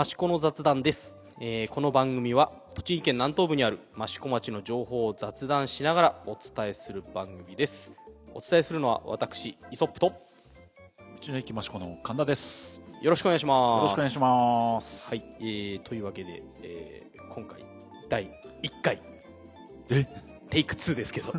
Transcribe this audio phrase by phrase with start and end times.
[0.00, 7.92] 益子の雑談です、えーこの番組は栃木県南東部にある益子町の情報を雑談しながらお伝えする番組です。
[8.32, 10.14] お伝えするのは私イソップとよ
[11.20, 12.80] 道の駅益子の神田です。
[13.02, 13.82] よろしくお願いします。
[13.82, 15.10] ろしくお願いします。
[15.10, 17.62] はい、えーというわけで、えー今回
[18.08, 19.02] 第1回。
[19.90, 20.06] え、
[20.48, 21.30] テイク2ですけど。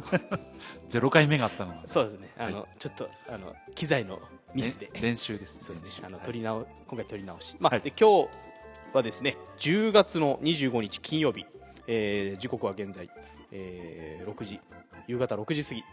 [0.88, 2.32] ゼロ回目があったのがそうですね。
[2.38, 4.22] あの、はちょっとあの機材の
[4.54, 4.86] ミスで。
[4.94, 5.58] ね練習です。
[5.62, 6.04] そうですね。
[6.06, 7.58] あの取り直、今回取り直し。
[7.60, 7.82] まあ、はい。
[7.82, 8.51] で今日
[8.94, 11.46] はですね、10月の25日金曜日、
[11.88, 13.10] えー時刻は現在、
[13.52, 14.60] えー6時、
[15.08, 15.84] 夕方6時過ぎ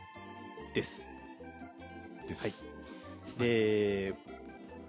[0.75, 1.07] です。
[2.27, 2.69] です。
[3.39, 4.15] で、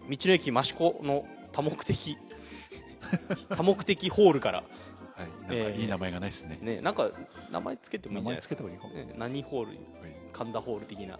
[0.09, 2.17] 道の駅益子の多目的
[3.55, 4.63] 多目的ホールから
[5.13, 5.61] はい。
[5.61, 6.57] なんかいい名前がないですね。
[6.61, 7.11] ね、なんか
[7.51, 8.31] 名前つけてもいい名。
[8.31, 8.93] 前つけた方がいいかも。
[8.95, 9.79] ね、何ホール、はい
[10.31, 11.19] 神田ホール的な、う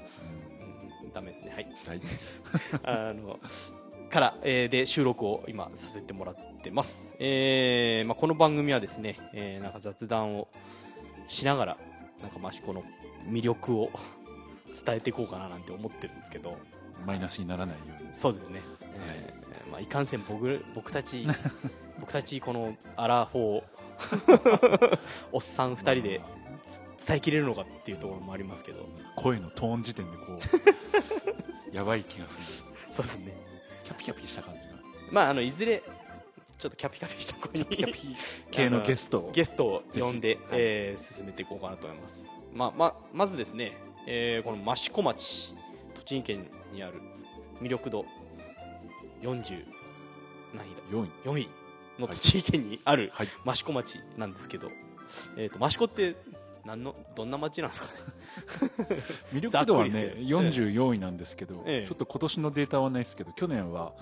[1.03, 1.51] うん、ダメですね。
[1.51, 1.65] はい。
[1.65, 2.01] んはい。
[2.83, 3.39] あの
[4.09, 10.47] から、えーで収録を今させてもらってます、えーまあ、この番組はですね、えーなんか雑談を
[11.27, 11.77] しながら
[12.21, 12.83] なんか益子の
[13.27, 13.91] 魅力を
[14.85, 16.57] 伝えていこうかななんて思ってるんですけど。
[17.05, 18.09] マイナスにならないように。
[18.13, 18.61] そうですね、
[19.07, 21.25] えーまあ、いかんせん僕僕たち
[21.99, 24.99] 僕たちこのアラフォー
[25.31, 26.21] おっさん2人で
[26.97, 28.85] つ伝えきれるのかっていうところもありますけど。
[29.15, 30.23] 声のトーン時点でこ
[31.73, 32.45] うやばい気がする。
[32.89, 33.33] そうですね。
[33.83, 34.65] キャピキャピした感じが。
[35.11, 35.81] まああのいずれ
[36.59, 38.15] ちょっとキャピキャピした子にキャピ
[38.51, 39.31] 系のゲストを。
[39.33, 40.47] ゲストを呼んで、ぜひ。
[40.51, 43.71] えー進めていこうかなと思います、まあまあ、まずですね、
[44.05, 45.55] えーこの益子町
[45.95, 46.95] 栃木県にある
[47.61, 48.05] 魅力度
[49.21, 49.63] 40
[50.53, 51.09] 何位だ？4位。
[51.25, 51.49] 4位
[51.97, 53.27] の栃木県にあるはい。
[53.47, 54.69] 益子町なんですけど、
[55.37, 56.17] えー、と益子って
[56.65, 57.87] 何のどんな町なんですか
[58.83, 59.01] ね？
[59.33, 60.39] 魅力度はねざっくりですけど。
[60.39, 61.87] 44位なんですけど、ええ。
[61.87, 63.93] ちょっと今年のデータはないですけど去年は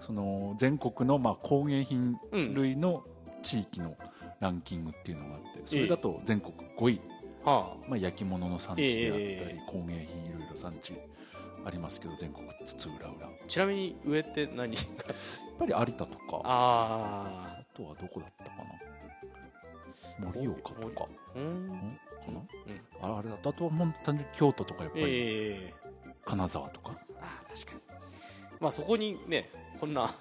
[0.00, 2.18] その全国のまあ工芸品
[2.54, 3.04] 類の
[3.42, 3.96] 地域の
[4.40, 7.00] ランキングっていうのがあってそれだと全国5位、
[7.44, 10.94] はまあ、焼き物の産地であったり、え工芸品いろいろ産地
[11.64, 13.32] ありますけど全国津々浦々。
[13.48, 14.76] ちなみに上って何
[15.58, 16.40] ぱり有田とか。
[16.44, 18.50] ああとはどこだったか
[20.22, 20.32] な？
[20.32, 21.06] 盛岡とか。
[21.06, 21.66] あうん？
[21.66, 21.70] ん
[22.24, 22.30] か
[23.00, 23.36] な、ああれだ。
[23.42, 25.74] あとはもう単純に京都とかやっぱりええ。
[26.24, 27.80] 金沢とか、あー確かに。
[28.60, 29.48] まあそこにね
[29.80, 30.14] こんな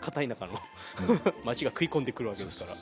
[0.00, 0.58] 片田舎の
[1.44, 2.74] 町が食い込んでくるわけですから。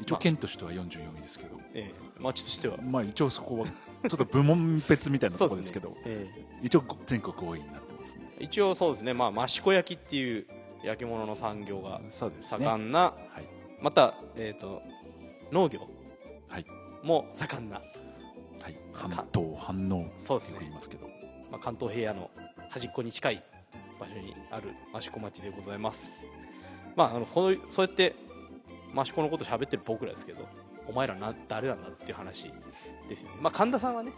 [0.00, 2.20] 一応県としては44位ですけど、ええ。
[2.20, 2.76] 町としては。
[2.78, 5.96] まあ一応そこはちょっと部門別みたいなところですけど。
[6.06, 6.28] え
[6.62, 8.30] 一応全国5位になってますね。
[8.38, 9.12] え一応そうですね。
[9.12, 10.46] まあ益子焼きっていう
[10.82, 13.82] 焼き物の産業が盛んな、はい。
[13.82, 14.82] また、えー、と
[15.50, 15.88] 農業
[16.48, 16.66] はい。
[17.02, 17.82] も盛んな、は
[18.68, 18.76] い。
[18.92, 21.06] 半島反応とそうですね言いますけど。
[21.50, 22.30] まあ、関東平野の
[22.68, 23.42] 端っこに近い
[23.98, 26.24] 場所にある益子町でございます。
[26.96, 28.14] まああのこのそうやって
[28.96, 30.46] 益子のこと喋ってる僕らですけど
[30.86, 32.50] お前らな誰なんだっていう話
[33.08, 33.36] ですよね。
[33.40, 34.12] まあ神田さんはね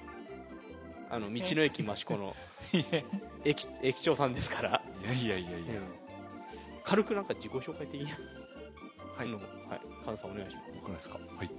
[1.11, 2.37] あの道の駅益子の
[3.45, 5.81] 駅駅長さんですから、いやいやいやいや。
[6.85, 8.09] 軽くなんか自己紹介的な
[9.17, 9.81] はいはい。
[10.05, 10.71] 神田さんお願いします。
[10.75, 11.19] 僕らですか？
[11.37, 11.51] はい。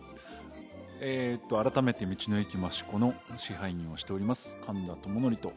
[1.03, 5.51] えー、っと改めて道の駅益子の支配人をしております神田智則と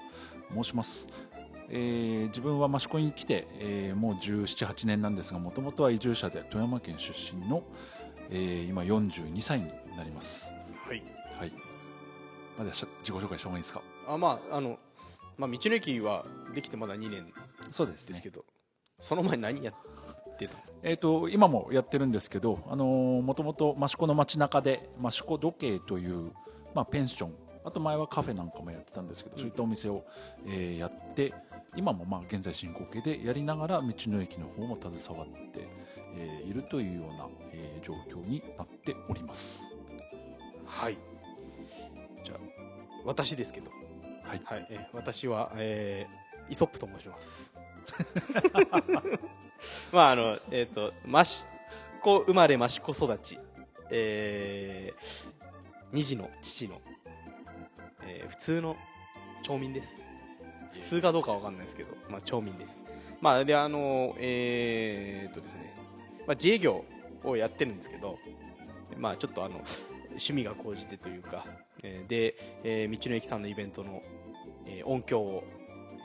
[0.55, 1.07] 申します、
[1.71, 7.63] えー自分は益子に来て、えーもう1718年なんですがもともとは移住者で富山県出身の、
[8.31, 9.67] えー今42歳に
[9.97, 10.53] なります。
[10.87, 11.03] はい。
[11.39, 11.53] はい。
[12.59, 13.83] まだ自己紹介した方がいいですか？
[14.07, 14.79] あまああの、
[15.37, 16.25] まあ、道の駅は
[16.55, 17.33] できてまだ2年
[17.71, 18.45] そうですですけど、
[19.01, 20.79] その前何やってたんですか？
[20.83, 26.31] えー、と今もやってるんですけどもともと益子の街中で益子時計という、
[26.75, 30.05] まあ、ペンションあと前はカフェなんかもやってたんですけど、そういったお店を、
[30.47, 31.33] えーやって
[31.77, 35.67] 今もまあ現在進行形でやりながら道の駅の方も携わって、
[36.17, 39.75] えーいるというような、えー状況になっております。
[40.67, 40.97] はい。
[42.25, 42.39] じゃあ
[43.05, 43.71] 私ですけど。
[44.23, 44.41] はい。
[44.45, 47.55] はい、えー私は、えーイソップと申します。
[49.93, 51.45] まああのえっ、と益
[52.03, 53.39] 子生まれ益子育ち、
[53.91, 55.35] えー
[55.93, 56.81] 二児の父の、
[58.07, 58.77] えー普通の
[59.43, 60.14] 町民です。
[60.75, 62.85] 普通かどうかわかんないですけど、まあ町民です。
[63.21, 65.75] まあであのえーっとですね、
[66.27, 66.85] まあ自営業
[67.23, 68.19] をやってるんですけど、
[68.99, 69.63] まあちょっとあの
[70.09, 71.47] 趣味が高じてというか、
[71.83, 72.35] えーで、
[72.65, 74.03] えー道の駅さんのイベントの、
[74.67, 75.45] えー音響を、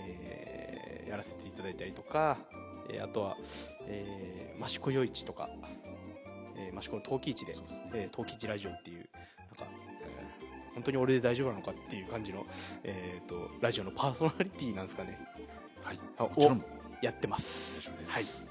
[0.07, 2.38] えーやらせていただいたりとか、
[2.89, 3.38] えーあとは、
[3.88, 5.50] えー、益子夜市とか、
[6.57, 7.60] えー益子の陶器市でで
[7.95, 9.10] えー陶器市ラジオっていう
[10.80, 12.46] 本当に俺で大丈夫なのかっていう感じの、
[12.86, 15.20] えー、とラジオのパーソナリティなんですかね。
[15.84, 16.00] はい。
[16.18, 16.64] あもちろん。
[17.02, 17.92] やってます。
[18.08, 18.48] はいす、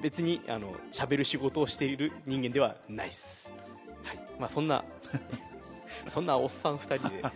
[0.00, 3.52] 別にあの喋る仕事をしている人間ではないです、
[4.04, 4.18] はい。
[4.38, 4.84] まあ、そんな
[6.06, 7.32] そんなおっさん2人で、えー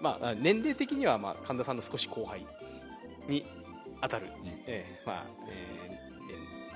[0.00, 2.46] まあ、年齢的には、まあ、神田さんの少し後輩
[3.28, 3.44] に
[4.00, 4.64] 当たる、ね。
[4.66, 5.81] えーまあえー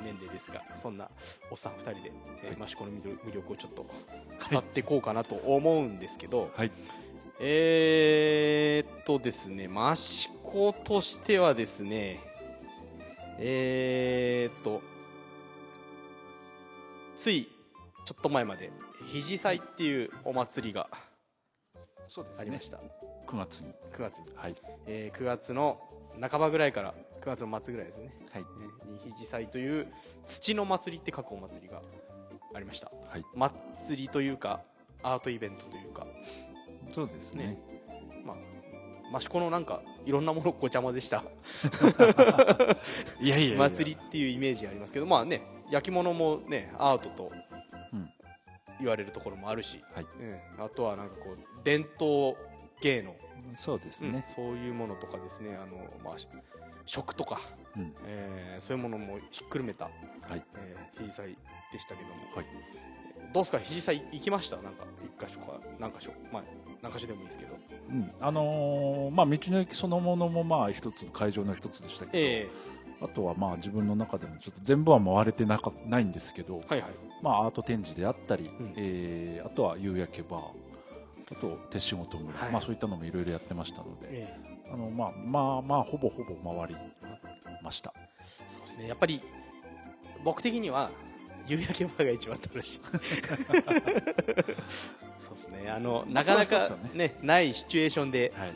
[0.06, 1.08] 年年齢ですがそんな
[1.50, 2.12] おっさん2人で、
[2.42, 2.56] えーはい。
[2.56, 3.86] マシコの魅力をちょっと
[4.50, 6.70] 語っていこうかなと思うんですけど、はい。
[7.40, 12.20] えーっとですね、益子としてはですね、
[13.38, 14.80] えーっと、
[17.18, 17.48] つい
[18.04, 18.70] ちょっと前まで、
[19.06, 20.88] 肘祭っていうお祭りが
[22.38, 22.78] ありました。
[23.26, 23.74] 9月に。
[23.92, 24.26] 9月に。
[24.34, 24.54] はい。
[24.86, 25.80] えー9月の
[26.20, 26.94] 半ばぐらいから
[27.26, 28.12] 9月の末ぐらいですね。
[28.32, 28.42] はい。
[28.42, 28.48] ね
[28.88, 29.88] に肘祭という
[30.24, 31.82] 土の祭りって書くお祭りが
[32.54, 32.92] ありました。
[33.08, 33.24] はい。
[33.34, 34.62] 祭りというか、
[35.02, 36.06] アートイベントというか、
[36.94, 37.46] そうですね。
[37.46, 37.58] ね。
[38.24, 41.22] まあ、益子のなんかいろんなものごちゃ混ぜした
[43.20, 47.30] いやいや祭りっていうイメージありますけどまあね焼き物もねアートと
[47.92, 48.10] うん
[48.80, 50.06] 言われるところもあるし、はい
[50.58, 52.36] うんあとはなんかこう伝統
[52.82, 53.14] 芸能、
[53.54, 56.26] そうですうんね、そういうものとかですねあの、まあ、し
[56.86, 57.40] 食とか、
[57.76, 57.94] うん。
[58.06, 60.42] えーそういうものもひっくるめた、はい。
[60.56, 61.36] えー、肘祭
[61.72, 62.46] でしたけども、はい。
[63.34, 63.58] どうですか？
[63.58, 64.56] 肘祭行きました？
[64.56, 66.12] なんか一箇所か何箇所？
[66.32, 66.42] まあ
[66.82, 67.56] 何箇所でもいいですけど。
[67.90, 68.10] うん。
[68.20, 72.48] あのーまあ道の駅そのものもまあ一つ会場の一つでしたけど、え
[73.02, 76.90] あとはまあ自分の中でもちょっと全部は回れてなかないんですけど、えはいはい。
[77.22, 78.48] まあ、アート展示であったり、ん。
[78.76, 80.40] えーあとは夕焼けバー
[81.32, 82.50] あと手仕事村、はい。
[82.52, 86.76] まあ、そういったのもいろいろやってましたので、ええあのまあまあまあほぼほぼ回り
[87.62, 87.92] ました。
[88.50, 88.88] そうですね。
[88.88, 89.20] やっぱり
[90.24, 90.90] 僕的には
[91.46, 92.80] 夕焼けバーが一番楽しい。
[95.20, 95.70] そうですね。
[95.70, 97.16] あのなかなかね。
[97.22, 98.52] ないシチュエーションではい、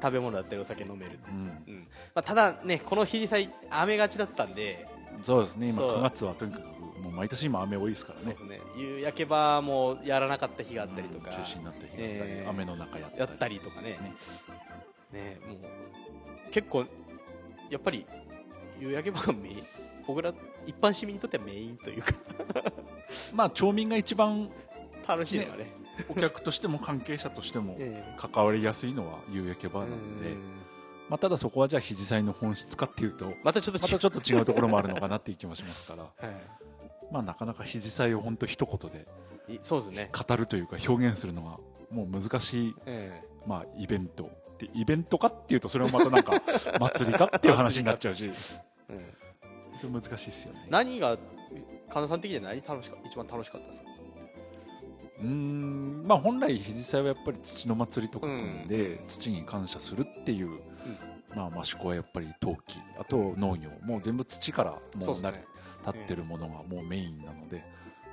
[0.00, 1.86] 食べ物だったりお酒飲める、うん、うん。
[2.14, 4.86] まあ、ただねこの日祭雨がちだったんで、
[5.22, 5.68] そうですね。
[5.68, 5.98] 今そう。
[5.98, 6.66] 9月はとにかく
[7.00, 8.36] もう毎年今雨多いですからね。
[8.48, 8.60] ね。
[8.76, 11.36] 夕焼けバーもやらなかった日があったりとか、うん。
[11.36, 13.20] 中止になった日があったり、えー雨の中やったり。
[13.20, 13.90] やったりとかね。
[13.90, 14.14] ね
[15.12, 16.84] ねもう結構
[17.70, 18.06] やっぱり
[18.80, 19.62] 夕焼けバーがメイン
[20.06, 20.32] 僕ら
[20.66, 22.12] 一般市民にとってはメインというか。
[23.32, 24.50] まあ町民が一番
[25.06, 25.72] 楽しいのがね。
[26.08, 28.16] お客としても関係者としても ええ。
[28.18, 30.36] 関わりやすいのは夕焼けバーなので、
[31.08, 36.02] まあ、ただそこはじゃあ肘祭の本質かっていうとまたちょっとちょっと違うところもあるのかなっていう気もしますから。
[36.28, 36.36] はい。
[37.10, 39.06] まあなかなか肘祭を本当一言で
[39.48, 41.58] いそうですね、語るというか表現するのが
[41.90, 43.22] もう難しい、え。
[43.46, 44.30] まあ、イベント
[44.66, 46.42] でイベントかっていうとそれもまたなんか
[46.80, 48.30] 祭りかっていう話になっちゃうし。
[48.88, 49.12] え
[49.84, 49.92] うん。
[49.92, 50.66] 難しいですよね。
[50.70, 51.16] 何が
[51.90, 53.86] 神田さん的には何楽しか一番楽しかったですか？
[55.22, 60.60] うーんまあ本来肘祭はやっぱり土の祭りとか組んで、土に感謝するっていう、
[61.34, 65.44] まあ益子はやっぱり陶器あと農業もう全部土からもうなりね。
[65.86, 67.64] 立ってるものがもうメインなので、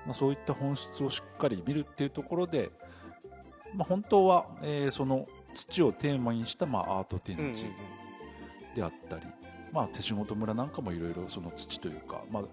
[0.06, 2.72] まあ、そういった本質をしっかり見るっていうところで、
[3.76, 7.66] まあ、本当は、えーその土をテーマにした、まあ、アート展示
[8.76, 9.26] であったり、
[9.72, 12.44] まあ、手仕事村なんかもいろいろその土というか、まあ、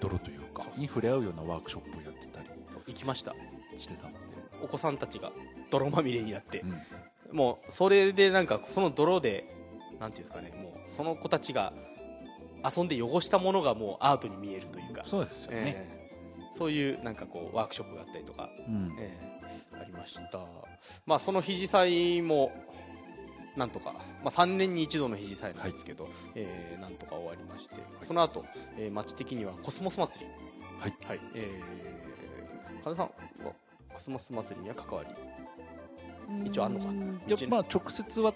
[0.00, 2.48] 泥というかに触れ合うようなワークショップをやってたり
[2.86, 3.34] 行きました。
[3.76, 4.18] してたので、
[4.62, 5.32] お子さんたちが
[5.70, 6.60] 泥まみれになって。
[7.30, 7.36] う、ん。
[7.36, 9.44] もうそれでなんかその泥で
[9.98, 11.72] なんていうんですかねもうその子たちが
[12.76, 15.04] 遊んで汚したものがもうアートに見えるというか。
[15.04, 16.52] そうですよね、ええ。
[16.52, 18.96] そういうなんかこうワークショップがあったりとか、うん。
[18.98, 19.26] ええ。
[19.26, 19.31] あり
[20.02, 20.40] ました。
[21.06, 22.52] まあその肘祭も
[23.56, 23.92] なんとか、
[24.24, 28.44] まあ、3年に一度の肘祭なんですけど、ええなんとか終わりましてその後、
[28.78, 30.30] えー町的にはコスモス祭り。
[30.80, 30.94] はい。
[31.06, 31.20] はい。
[31.34, 33.06] えー、神田さん
[33.46, 33.52] は
[33.94, 35.10] コスモス祭りには関わり
[36.46, 38.34] 一応あんのかいやまあ直接はっ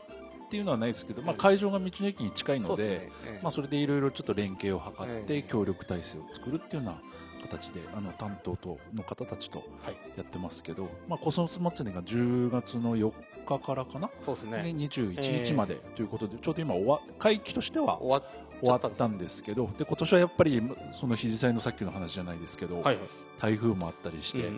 [0.48, 3.12] ていうのはないですけど、まあ、会場が道の駅に近いので、そうですね。
[3.26, 3.42] ええ。
[3.42, 5.26] まあ、それでいろいろちょっと連携を図っええ。
[5.26, 7.00] て協力体制を作るっていうような
[7.46, 9.96] 形であの担当との方たちとはい。
[10.16, 13.12] やってますけど、まあ、コスモス祭りが10月の4
[13.46, 14.62] 日からかな、そうですね。
[14.62, 20.62] で21日までということで、ちょうど今終わ会期としては終わっ終わったんですけどで今年はやっぱり
[20.92, 23.08] その肘祭のさっきの話じゃないですけど、はいはい。
[23.38, 24.50] 台風もあったりして、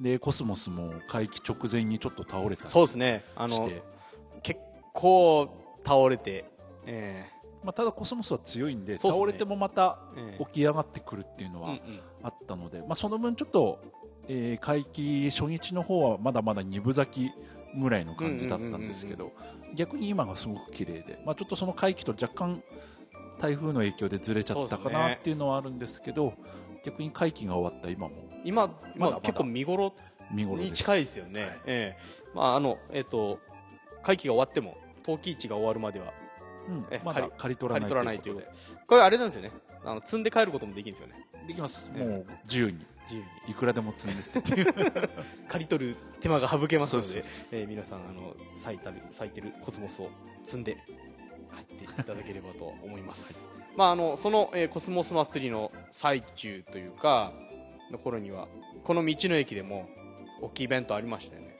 [0.00, 3.24] でコスモスも会期直前にちょっと倒れたりそうですね。
[3.36, 3.82] あのして。
[4.42, 4.60] 結
[4.92, 5.48] 構
[5.84, 6.44] 倒れて、
[6.86, 7.26] え
[7.66, 8.98] まあ、ただコスモスは強いんでね。
[8.98, 10.44] 倒れてもまたええ。
[10.44, 11.76] 起き上がってくるっていうのは
[12.22, 13.80] あったので、まあ、その分ちょっと、
[14.28, 17.32] えー会期初日の方はまだまだ二分咲き
[17.80, 19.32] ぐらいの感じだったんですけど
[19.74, 22.62] 逆に今がすごく綺麗で、まあ、ちょっとその会期と若干
[23.38, 26.34] 台風の影響でずれちゃったかなっていうのはあるんですけど
[26.84, 29.92] 逆に会期が終わった今も今、ままだ結構見頃
[30.32, 31.50] に近いですよね、はい。
[31.66, 31.98] ええ。
[32.34, 33.40] まああのえっ、と
[34.02, 36.12] 会期が終わっても陶器市が終わるまでは
[36.68, 36.86] うん。
[36.90, 38.52] えまだ借り取らないということで。
[38.86, 39.50] これあれなんですよね。
[39.84, 41.26] あの積んで帰ることもできるんですよね。
[41.46, 41.92] できます。
[41.94, 42.78] えもう自由に。
[43.04, 43.52] 自由に。
[43.52, 44.74] いくらでも積んでっていう。
[45.48, 47.08] 刈り取る手間が省けますので
[47.52, 50.10] えー皆さんあの咲いたる咲いてるコスモスを
[50.44, 50.76] 積んで
[51.54, 53.46] 帰っていただければと思います、
[53.76, 57.32] まああのその、えーコスモス祭りの最中というか
[57.92, 58.48] の頃には
[58.84, 59.88] この道の駅でも
[60.42, 61.56] 大きいイベントありましたよね。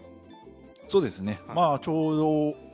[0.88, 1.56] そうですね、はい。
[1.56, 2.65] まあちょうど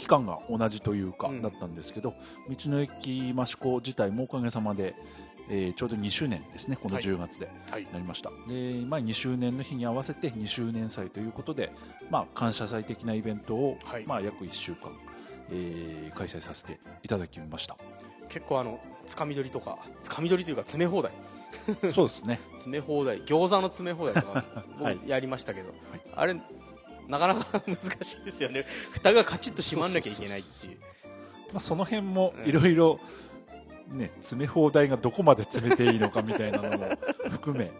[0.00, 1.42] 期間が同じというか、うん。
[1.42, 2.14] だったんですけど
[2.48, 4.94] 道の駅益子自体もおかげさまで、
[5.50, 7.04] えーちょうど2周年ですねこのはい。
[7.04, 7.86] 10月ではい。
[7.92, 11.72] なりました、で、まあ、2周年の日に合わせて2周年祭ということで、
[12.10, 14.04] まあ、感謝祭的なイベントを、はい。
[14.06, 14.92] まあ、約1週間、
[15.50, 17.76] えー開催させていただきました。
[18.28, 21.12] 結構あのつかみ取りとかつかみ取りというか詰め放題。
[21.92, 22.38] そうですね。
[22.54, 24.44] 詰め放題餃子の詰め放題とか
[25.06, 25.74] やりましたけど、
[26.14, 26.40] あれ
[27.10, 28.64] なかなか難しいですよね。
[28.92, 30.78] 蓋がカチッと閉まんなきゃいけないっていう。
[31.52, 33.00] まあ、その辺もうんいろいろ
[33.88, 36.90] ね詰め放題がどこまで詰めていいのかみたいなのも
[37.30, 37.70] 含め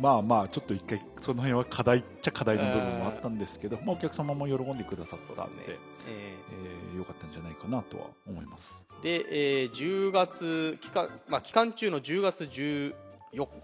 [0.00, 5.78] まあまあちょっと一回その辺は課題っちゃ課題の部分もあったんですけど、まあ、お客様も喜んでくださったんでですね。
[6.08, 6.96] ええ。
[6.96, 8.86] ー良かったんじゃないかなとは思います。
[9.00, 12.94] ーで、えー10月期間、まあ、期間中の10月14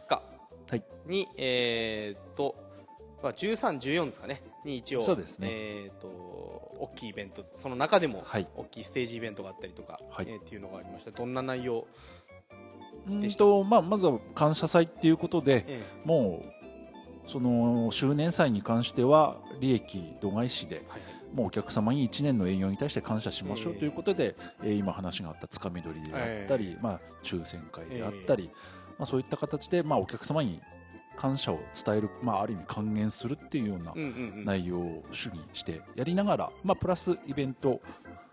[0.09, 0.23] 日
[0.71, 0.85] はい。
[1.07, 2.57] に、えーっと、
[3.23, 4.43] まあ、13、14ですかね。
[4.65, 5.49] に一応そうですね。
[5.51, 6.07] えーっと
[6.81, 8.47] 大きいイベントその中でもはい。
[8.57, 10.27] 大きいステージイベントがあったりとか、はい。
[10.29, 11.11] えーっていうのがありました。
[11.11, 11.87] どんな内容、
[13.09, 16.43] うんと、まあ、まずは感謝祭っていうことでえも
[17.27, 21.01] うその周年祭に関しては利益度外視でーはいはい。
[21.35, 23.79] もうお客様に1年の営業に対して感謝しましょうええ。
[23.81, 28.51] ということで、えー今話があったつかみ取りであったり、まあ、抽選会であったり、
[28.99, 30.61] まあ、そういった形で、まあ、お客様に
[31.19, 33.93] 感謝を伝える、まあ、ある意味還元するっていうような
[34.45, 37.81] 内容を主にしてやりながら、まあ、プラスイベント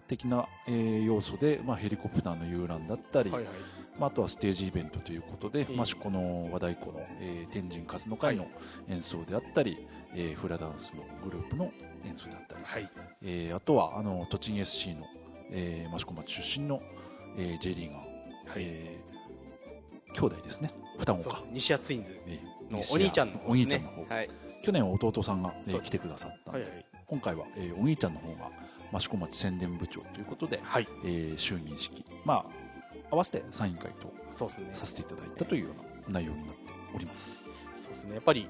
[0.07, 3.53] 的な、えー要素で、まあ、ヘリコプターの遊覧だったり、はいはい。
[3.99, 8.45] まあ、あとはステージイベントということで、ええ益子の和太鼓の、えー天神数の会の
[8.87, 11.71] 演奏であったり、えーフラダンスのグループの
[12.05, 12.89] 演奏であったり、はい。
[13.23, 15.07] えーあとはあの栃木 SC の、
[15.51, 16.81] えー益子町出身の、
[17.37, 18.01] えー J リーガー、
[18.57, 20.69] えー兄弟ですね。
[20.99, 22.15] 双子か、西谷ツインズ。
[22.27, 23.67] えーの西お兄ちゃんの方おですね。
[23.67, 24.29] 兄ちゃんの方、はい。
[24.63, 25.87] 去年は弟さんが、えーそうです。
[25.87, 26.85] 来てくださったんで、はいはい。
[27.05, 28.51] 今回は、えーお兄ちゃんの方が
[28.93, 30.87] 益子町宣伝部長ということで、はい。
[31.03, 32.03] えー就任式。
[32.23, 32.45] まあ
[33.11, 35.71] 合わせてサイン会とさせていただいたというよ
[36.07, 37.49] うな内容になっております。
[37.75, 38.15] そうですね。
[38.15, 38.47] やっぱり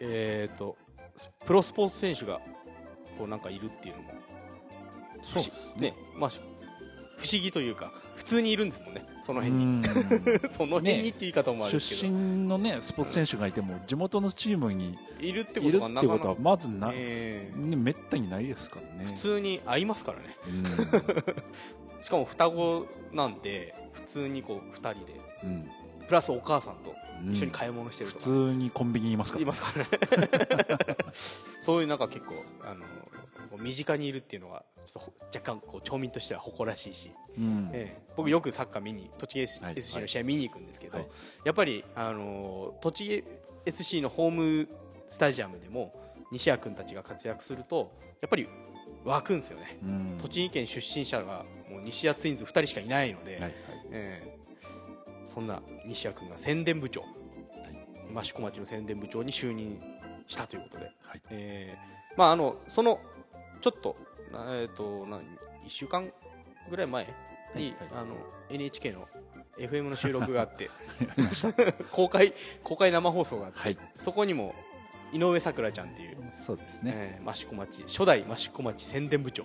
[0.00, 0.76] えっ、と
[1.16, 2.40] スプロスポーツ選手が
[3.18, 4.10] こうなんかいるっていうのも
[5.22, 5.90] そうですね。
[5.90, 6.30] ねまあ
[7.18, 9.06] 不思議というか普通にいるんですもんね。
[9.22, 9.80] そのう辺に。
[9.80, 9.82] ん。
[10.50, 19.04] その辺にって言い方もあるんです出けど、身のねスポーツ選手がいても地元のチームにいるってことはまずな、えーね、めったにないですからね。
[19.04, 20.36] 普通に会いますからね。
[20.46, 20.64] うん。
[22.02, 25.20] しかも双子なんで普通にこう2人で。
[25.44, 25.70] うん。
[26.06, 27.32] プラスお母さんとうん。
[27.32, 29.88] 一緒に買い物してる普とか、通にコンビニにいますから、いますからね。
[31.60, 32.34] そういうなんか結構
[32.64, 32.84] あの
[33.48, 34.64] こう身近にいるっていうのは
[35.34, 37.70] 若干こう町民としては誇らしいし、うん。
[37.72, 38.02] ええ。
[38.16, 41.06] 僕よくサッカー見に栃木 SC の試合見に行くんですけど、はい。
[41.44, 43.24] やっぱりあの栃木
[43.66, 44.68] SC のホーム
[45.06, 45.94] スタジアムでも
[46.30, 48.48] 西谷君たちが活躍するとやっぱり
[49.04, 50.18] 湧くんですよね、うん。
[50.20, 53.52] 栃木県出身者がもう西谷ツインズ2人しかいないので、はいはい。
[53.92, 54.38] ええ。
[55.26, 57.04] そんな西谷君が宣伝部長、
[58.18, 59.78] 益子町の宣伝部長に就任
[60.26, 61.22] したということで、はい。
[61.30, 62.98] えーまああのその
[63.60, 63.96] ちょっと
[64.32, 65.22] なえっ、とな1
[65.68, 66.10] 週間
[66.70, 67.06] ぐらい前
[67.54, 68.14] に、はいあの
[68.50, 69.06] NHK の
[69.58, 70.70] FM の収録があって
[71.92, 73.78] 公開公開生放送があって、はい。
[73.94, 74.54] そこにも
[75.12, 76.92] 井上咲楽ちゃんっていう、そうですね。
[76.94, 79.44] えー益子町初代益子町宣伝部長。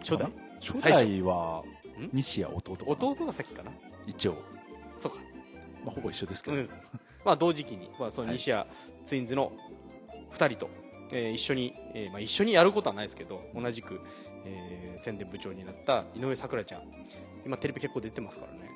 [0.00, 0.30] 初代。
[0.60, 0.80] 初。
[0.80, 1.62] 代は
[1.98, 2.10] ん？
[2.12, 3.70] 西谷弟弟が先かな？
[4.06, 4.36] 一応、
[4.96, 5.18] そうか。
[5.84, 6.68] まあ、ほぼ一緒ですけど、うん、
[7.24, 8.66] まあ同時期に、まあ、その西谷
[9.04, 9.52] ツインズの
[10.32, 10.70] 2人と、
[11.14, 14.00] えー一緒に、えーまあ、一緒にやることはないですけど同じく、
[14.44, 16.82] えー宣伝部長になった井上咲楽ちゃん。
[17.44, 18.70] 今テレビ結構出てますからね。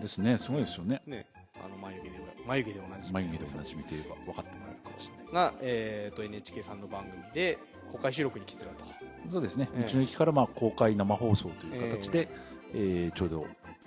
[0.00, 0.36] ですね。
[0.38, 1.00] すごいですよね。
[1.06, 1.26] ね。
[1.64, 5.32] あの眉毛で眉毛で同じ眉毛でおなじみといえば分かってもらえるかもしれない。
[5.32, 7.58] が、えー、と NHK さんの番組で
[7.92, 8.84] 公開収録に来てたと。
[9.28, 9.90] そうですね、ええ。
[9.90, 12.28] 道の駅からまあ公開生放送という形で、
[12.74, 13.46] えーちょうど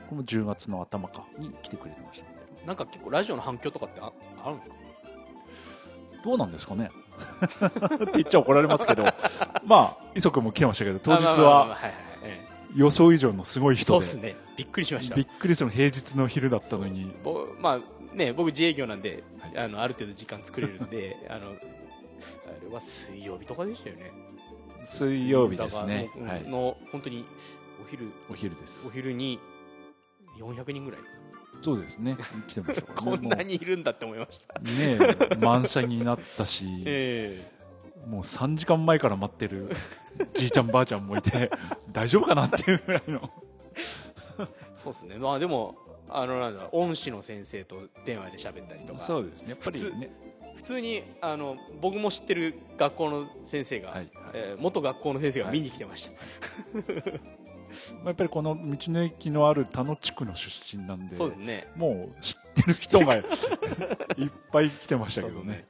[0.09, 2.27] この10月の頭かに来てくれてました
[2.67, 4.11] なんか結構ラジオの反響とかってあ
[4.43, 4.75] あるんですか？
[6.23, 9.03] どうなんですかねって言っちゃ怒られますけど
[9.65, 11.77] まあ磯君も来てましたけど当日は
[12.75, 14.45] 予想以上のすごいえそう人でですね。
[14.57, 15.15] びっくりしました。
[15.15, 17.11] びっくりする平日の昼だったのに。
[17.23, 19.57] ぼまあね僕自営業なんで、はい。
[19.65, 24.11] あのある程度時間作れるんで あのあれは水曜日とかでしたよね。
[24.83, 26.09] 水曜日ですね。
[26.15, 26.43] だからはい。
[26.43, 27.25] のの本当に
[27.85, 28.11] お昼。
[28.29, 28.87] お昼です。
[28.87, 29.39] お昼に
[30.37, 30.99] 400人ぐらい
[31.61, 32.17] そうですね。
[32.47, 34.59] 来てました こんなにいるんだって思いました。
[34.59, 34.71] ね
[35.31, 37.51] え満車になったし、 え
[38.07, 39.69] もう3時間前から待ってる
[40.33, 41.49] じいちゃんばあちゃんもいて
[41.91, 43.29] 大丈夫かなっていうぐらいの。
[44.39, 45.15] えそうですね。
[45.17, 45.75] まあでも
[46.09, 48.99] あのなんだ恩師の先生と電話で喋ったりとか。
[48.99, 49.51] そうですね。
[49.51, 50.11] やっぱりね。
[50.55, 54.09] 普通にあの僕も知ってる学校の先生が、はいはい。
[54.33, 56.17] えー元学校の先生が見に来てました、ま
[56.79, 57.44] あ
[58.05, 61.67] やっぱりこの道の駅のある田野地区の出身なんでそうですね。
[61.75, 63.23] もう知ってる人が いっ
[64.51, 65.65] ぱい来てましたけどね。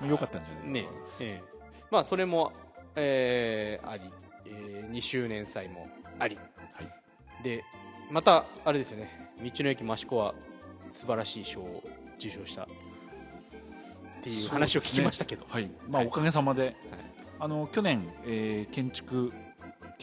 [0.00, 1.42] そうよかったんじゃないねかと思います、ええ。
[1.90, 2.52] まあそれも、
[2.96, 4.02] えーあり、
[4.46, 6.36] え2周年祭もあり。
[6.36, 6.42] は
[6.82, 7.42] い。
[7.42, 7.64] で
[8.10, 9.30] またあれですよね。
[9.42, 10.34] 道の駅益子は
[10.90, 11.82] 素晴らしい賞を
[12.18, 12.64] 受賞した。
[12.64, 12.66] っ
[14.22, 15.70] ていう話を聞きましたけど、はい。
[15.88, 16.06] まあ、はい。
[16.06, 16.76] おかげさまで、
[17.38, 19.32] あの去年、えー建築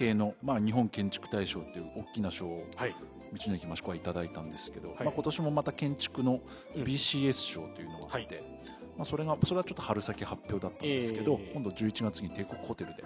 [0.01, 2.95] 系の、まあ、日本建築大賞という大きな賞をはい。
[3.33, 5.03] 道の駅益子はいただいたんですけど、はい。
[5.05, 6.41] まあ、今年もまた建築の
[6.75, 6.83] うん。
[6.83, 8.43] BCS 賞というのがあって、
[8.97, 11.53] まあ、それがそれはちょっと春先発表だったんですけど、えー。
[11.53, 13.03] 今度11月に帝国ホテルで、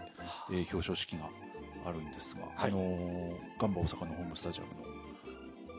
[0.51, 1.29] えー表彰式が
[1.85, 2.71] あるんですが、はい。
[2.71, 4.69] あのーガンバ大阪のホームスタジアム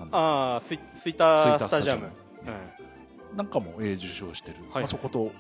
[0.07, 2.03] のああスイスイタースタジアム。
[2.03, 2.55] スイター
[3.33, 4.69] スなんかも、えー受賞してる、はい。
[4.75, 5.33] まあ、そこと、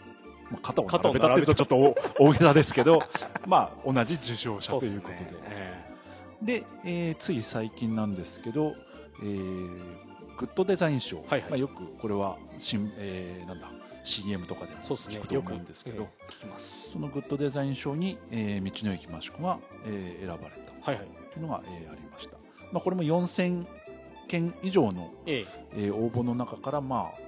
[0.50, 1.94] まあ、肩を並べたっていうとちょっと大
[2.28, 3.02] 大げさですけど
[3.46, 5.24] まあ同じ受賞者ということで。
[5.24, 5.40] っすね。
[5.50, 5.96] え
[6.42, 8.74] で、えーつい最近なんですけど、
[9.22, 9.68] えー
[10.38, 11.42] グッドデザイン賞、はいはい。
[11.50, 13.70] まあ、よくこれは新、えーなんだ
[14.04, 16.90] CM とかで聞くと思うんですけど、よくええ聞きます。
[16.92, 20.90] そのグッドデザイン賞に、えー道の駅益子が、えー選ばれた。
[20.90, 21.06] はいはい。
[21.32, 22.36] というのが、えーありました、
[22.70, 23.66] まあ、これも4000
[24.28, 25.66] 件以上の、ええ。
[25.86, 27.25] えー応募の中からまあ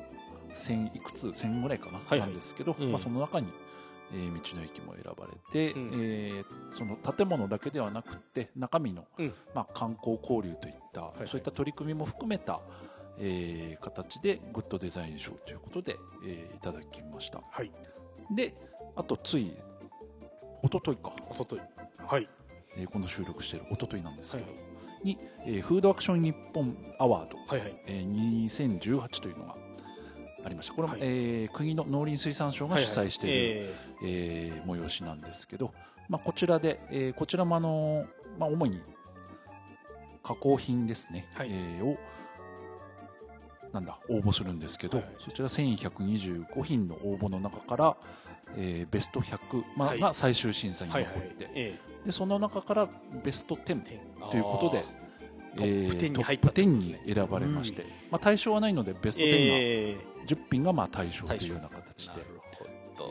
[0.58, 2.20] 1000いくつ？1000ぐらいかな、はいはい。
[2.20, 3.48] なんですけど、ええまあ、その中に、
[4.12, 5.90] えー道の駅も選ばれて、うん。
[5.94, 9.32] えーその建物だけではなくて中身の、うん。
[9.54, 11.28] まあ、観光交流といった、いはい。
[11.28, 12.60] そういった取り組みも含めた、
[13.18, 15.96] えー形でグッドデザイン賞ということで、
[16.26, 17.42] えーいただきました。
[17.50, 17.70] はい。
[18.34, 18.54] で
[18.96, 19.52] あとつい
[20.62, 21.60] 一昨日か、おととい
[22.06, 22.28] はい。
[22.76, 24.56] えーこの収録している一昨日なんですはいけど、
[25.04, 27.72] に、えーフードアクション日本アワード、はいはい。
[27.86, 29.56] えー2018というのが
[30.44, 30.74] ありました。
[30.74, 31.02] これも、はい。
[31.02, 33.74] えー国の農林水産省が主催している、
[34.04, 35.72] ええー催しなんですけど、
[36.08, 38.06] まあ、こちらで、えーこちらもあのー
[38.38, 38.80] まあ、主に
[40.22, 41.48] 加工品ですね、はい。
[41.50, 41.98] えーを
[43.72, 45.14] なんだ応募するんですけど、はいはい。
[45.18, 47.96] そちら1125品の応募の中から、
[48.56, 50.00] えーベスト100、まあはい。
[50.00, 52.88] が最終審査に残って、えでその中から
[53.24, 54.84] ベスト10えということで、
[55.58, 57.00] トップ10に入ったトップ10ってことですね。
[57.06, 62.12] に選ばれまして、まあ、対象はないのでベスト10がええ10品がまあ対象というような形で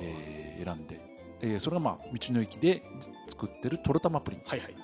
[0.01, 0.99] えー選んで、
[1.41, 2.83] えーそれがまあ道の駅で
[3.27, 4.75] 作ってるトロタマプリン、はいはい。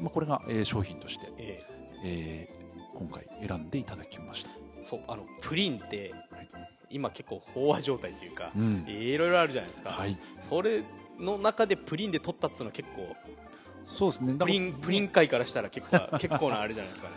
[0.00, 1.64] まあ、これが、えー商品として、え
[2.04, 2.56] えー
[2.98, 4.50] 今回選んでいただきました、
[4.80, 6.48] えそうあのプリンってはい。
[6.88, 8.84] 今結構飽和状態というか、うん。
[8.88, 10.82] いろいろあるじゃないですか、はい、それ
[11.18, 13.14] の中でプリンで取ったっつうのは結構
[13.86, 14.34] そうですね。
[14.34, 17.14] プリンプリン界からしたら結構 結構なあれじゃないですかね。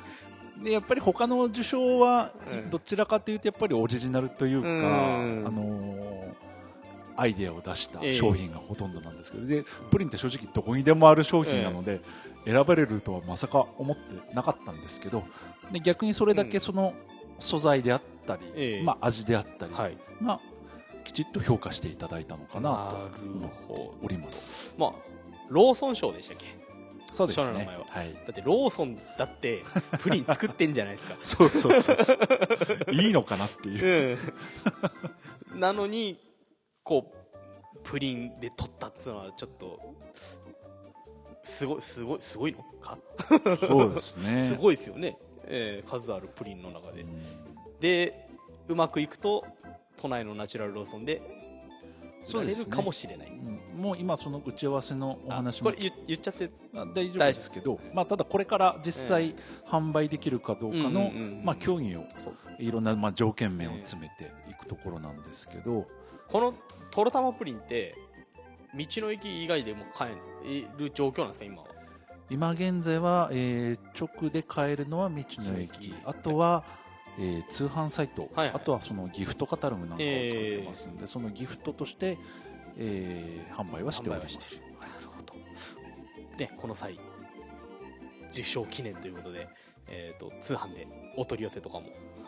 [0.64, 2.70] でやっぱり他の受賞はうん。
[2.70, 5.44] どちらかというとやっぱりオリジナルというか、うん。
[5.48, 6.10] あのー
[7.22, 8.14] アイデアを出したええ。
[8.14, 12.00] 商品がほとんどなんですけど、でプリンって正直どこにでもある商品なので、
[12.46, 15.24] 選ばれるとはまさか思ってなかったんですけど
[15.70, 16.94] で逆にそれだけその
[17.38, 18.84] 素材であったり、ええ。
[18.86, 19.98] まあ、味であったりはい。
[20.24, 20.40] が
[21.04, 24.76] きちっと評価していただいたのかななとる思ってほおります。
[24.80, 24.92] まあ
[25.50, 26.46] ローソン賞でしたっけ？
[27.12, 27.46] そうですね。
[27.46, 27.86] 賞の名前は。
[27.90, 28.14] はい。
[28.14, 29.64] だってローソンだって
[30.00, 31.18] プリン作ってんじゃないですか。
[31.22, 32.94] そうそうそうそう。
[32.94, 34.18] いいのかなっていう。
[35.54, 35.60] うん。
[35.60, 36.20] なのに
[36.84, 39.80] こうプリンで取ったっつうのはちょっと
[41.44, 42.98] すごいすごいすごいのか、
[43.68, 44.42] そうですね。
[44.42, 47.80] すごいですよね、えー数あるプリンの中で、うん。
[47.80, 48.28] で
[48.68, 49.46] うまくいくと
[49.98, 51.22] 都内のナチュラルローソンで
[52.32, 59.34] 売られるかもしれない、うんもう今その打ち合わせのおあ話もこれ言言っちゃってあ大丈夫ですけど、まあ、ただこれから実際
[59.66, 61.12] 販売できるかどうかの、
[61.44, 62.04] まあ、協議を
[62.60, 65.88] いろんなまあ条件面を詰めていくところなんですけど、
[66.28, 66.54] この
[66.92, 67.96] とろたまプリンって
[68.76, 70.12] 道の駅以外でも買
[70.46, 71.68] える状況なんですか今は？
[72.30, 75.88] 今現在は、えー直で買えるのは道の駅。
[75.88, 75.96] 駅。
[76.06, 76.64] あとは、
[77.18, 78.56] えー通販サイト、はいはい。
[78.56, 82.20] あとはそのギフトカタログなんかを作ってますんで、そのギフトとして、
[82.80, 84.62] えー販売はしております。
[84.80, 85.34] なるほど。
[86.38, 86.98] でこの際
[88.32, 89.50] 受賞記念ということで、
[89.88, 90.88] えー、と通販で
[91.18, 91.88] お取り寄せとかも。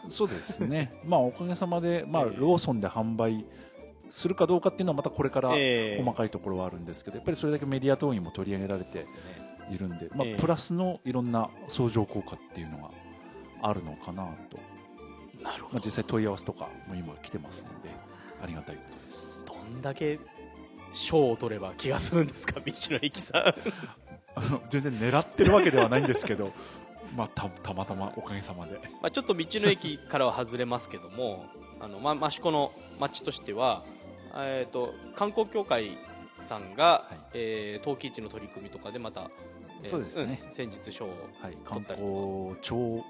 [0.09, 0.91] そうですね。
[1.07, 2.39] まあおかげさまで、まあ、えー。
[2.39, 3.45] ローソンで販売
[4.09, 6.03] するかどうかっていうのはまたこれからえー。
[6.03, 9.05] 細かいところはあるんですけどやっぱりそれだけメディア等にも取り上げられて
[9.71, 12.91] いるんで、まあええプラスのいろんな相乗効果っていうのが
[13.61, 14.57] あるのかなと、
[15.41, 17.89] なるほまあ、実際問い合わせとかも今来てますので
[18.41, 19.45] ありがたいことです。
[19.45, 20.19] どんだけ
[20.93, 22.59] 賞を取れば気が済むんですか？
[22.63, 23.43] 道の駅さん。
[24.33, 26.53] あの全然狙ってるわけではないんですけど
[27.15, 28.79] まあたたまたまおかげさまで。
[29.01, 31.45] まあちょっと道の駅からは外れますけども
[31.79, 33.83] あの、ま、益子の町としては、
[34.35, 35.97] えー、と観光協会
[36.41, 37.19] さんが、はい。
[37.33, 39.29] えー陶器市の取り組みとかでまた、
[39.83, 40.33] えーそうですね。
[40.33, 41.09] ん先日賞を
[41.41, 43.03] はい、観撮ったり光庁ん？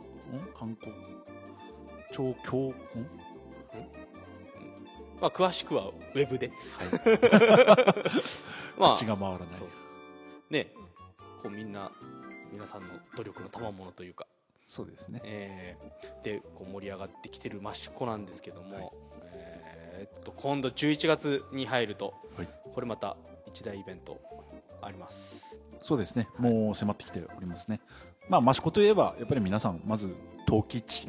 [0.58, 0.94] 観光？
[2.14, 2.74] 庁協ん？
[5.22, 6.54] まあ、詳しくはウェブで、は
[6.84, 6.88] い、
[8.78, 9.48] まあ口が回らない。
[10.50, 10.68] ね
[11.42, 11.92] こうみんな
[12.52, 14.26] 皆さんの努力の賜物というか、
[14.66, 15.22] そうですね。
[15.24, 18.90] えーでこう盛り上がってきてる益子なんですけども、はい。
[19.34, 22.50] えーっと今度11月に入ると、はい。
[22.74, 23.16] これまた
[23.48, 24.20] 一大イベント
[24.82, 25.60] あります。
[25.82, 26.28] そうですね。
[26.38, 27.80] もう迫ってきておりますね。
[28.28, 30.16] まあ益子といえばやっぱり皆さんまず
[30.48, 31.08] 陶器市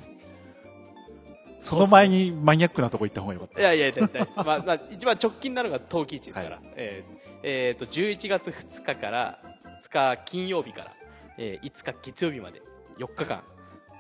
[1.62, 3.60] その前にマニアックなとこ行った方がよかった。
[3.60, 6.64] いやいや大丈夫です、まあまあ、一番直近なのが陶器市ですから、はい。
[6.74, 9.38] えーえーっと11月2日から
[9.84, 10.92] 2日金曜日から、
[11.38, 12.62] えー5日月曜日まで
[12.98, 13.42] 4日間、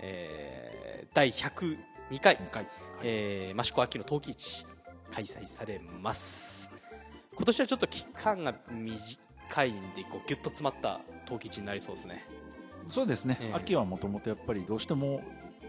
[0.00, 1.76] えー第102
[2.20, 2.66] 回今回、
[3.02, 4.66] えー益子秋の陶器市
[5.12, 6.68] 開催されます。
[7.34, 12.24] 今年はちょっと期間が短いんでこうギュッと詰まった陶器市になりそうですね、
[12.88, 15.22] そうですね、ええ秋はもともとやっぱりどうしても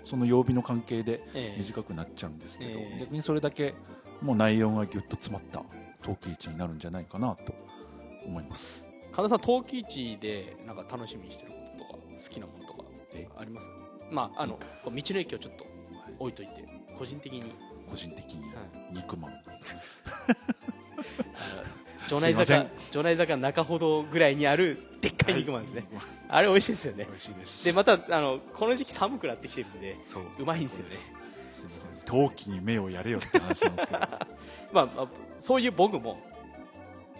[0.04, 3.00] その曜日の関係でえー短くなっちゃうんですけど、ええ。
[3.02, 3.74] 逆にそれだけ
[4.22, 5.64] もう内容がぎゅっと詰まった
[6.02, 7.54] 陶器市になるんじゃないかなと
[8.26, 8.84] 思います。
[9.12, 13.68] 神田さん陶器市でなんか楽しみにしてることとか好きなものとかえあります？
[14.12, 15.66] まああの道の駅をちょっと
[16.20, 16.66] 置いといて
[16.98, 17.54] 個人的に。
[17.90, 18.42] 個人的に。
[18.54, 18.62] は
[18.92, 19.32] 肉まん、
[22.08, 27.06] 城内坂城内坂中ほどぐらいにあるでっかい肉まんですね、はいあれ美味しいですよね。
[27.08, 27.66] 美味しいです。
[27.66, 30.24] でまたあのこの時期寒くなってきてるんでそう。
[30.40, 30.96] うまいんですよね。
[31.52, 31.68] す。
[31.68, 32.06] みません。
[32.06, 34.00] 陶器に目をやれよって話なんですけど。
[34.74, 36.20] まあ、まあ、そういう僕も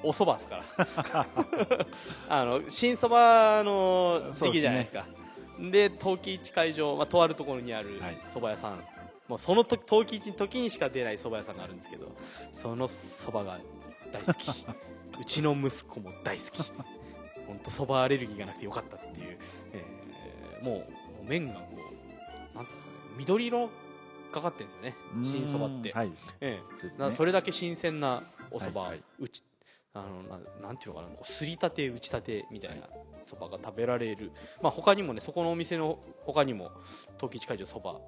[0.02, 0.64] お蕎麦ですか
[1.08, 1.86] ら。
[2.42, 5.06] あの新蕎麦の時期じゃないですか。
[5.60, 8.18] で陶器市会場、まあ、とあるところにあるはい。
[8.26, 8.84] 蕎麦屋さん、
[9.28, 12.12] もうそのと陶器市の時にしか出ない蕎麦屋さんがあるんですけど
[12.52, 13.60] その蕎麦が
[14.14, 14.50] 大好き。
[15.20, 16.72] うちの息子も大好き。
[17.48, 19.38] 本当蕎麦アレルギーがなくてよかったっていう、
[19.74, 20.88] えーも
[21.22, 21.68] う麺がこ
[22.54, 23.70] うなんですかね緑色
[24.32, 24.96] かかってるんですよね。
[25.26, 26.12] 新蕎麦って、はい。
[26.40, 26.84] ええ。
[26.84, 27.12] ですね。
[27.12, 29.04] それだけ新鮮なお蕎麦、はいはい。
[29.20, 29.44] うち
[29.94, 32.88] あのななんていうのかなこうすりたて打ちたてみたいな
[33.24, 36.72] 蕎麦が食べられる、まあ他にもねそこのお店の他にも
[37.18, 38.00] 陶器市会場蕎麦